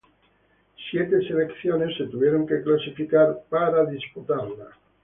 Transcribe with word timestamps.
Siete 0.89 1.21
selecciones 1.27 1.95
se 1.95 2.05
tuvieron 2.07 2.47
que 2.47 2.63
clasificar 2.63 3.43
para 3.49 3.85
disputarla. 3.85 4.65